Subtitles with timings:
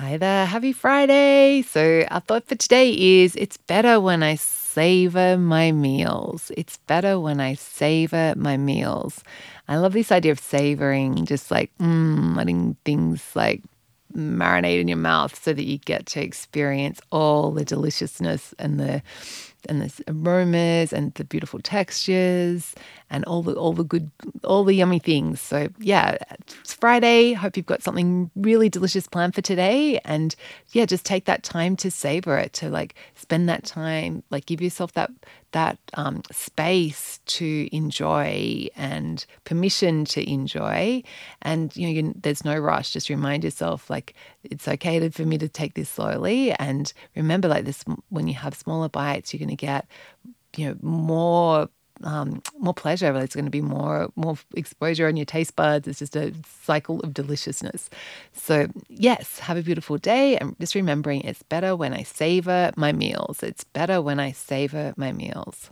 [0.00, 1.60] Hi there, happy Friday.
[1.60, 6.50] So, our thought for today is it's better when I savor my meals.
[6.56, 9.22] It's better when I savor my meals.
[9.68, 13.60] I love this idea of savoring, just like mm, letting things like
[14.16, 19.02] marinate in your mouth so that you get to experience all the deliciousness and the
[19.68, 22.74] and the aromas and the beautiful textures
[23.10, 24.10] and all the all the good
[24.44, 25.40] all the yummy things.
[25.40, 26.16] So yeah,
[26.60, 27.32] it's Friday.
[27.32, 29.98] Hope you've got something really delicious planned for today.
[30.04, 30.34] And
[30.70, 34.60] yeah, just take that time to savor it, to like spend that time, like give
[34.60, 35.10] yourself that
[35.52, 41.02] that um, space to enjoy and permission to enjoy.
[41.42, 42.92] And you know, you, there's no rush.
[42.92, 46.52] Just remind yourself like it's okay to, for me to take this slowly.
[46.52, 49.86] And remember, like this, when you have smaller bites, you're going to get
[50.56, 51.68] you know more
[52.02, 53.14] um, more pleasure.
[53.16, 55.86] It's going to be more more exposure on your taste buds.
[55.86, 56.32] It's just a
[56.64, 57.90] cycle of deliciousness.
[58.32, 62.92] So yes, have a beautiful day, and just remembering it's better when I savor my
[62.92, 63.42] meals.
[63.42, 65.70] It's better when I savor my meals.